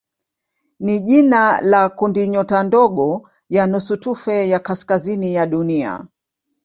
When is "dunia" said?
5.45-6.07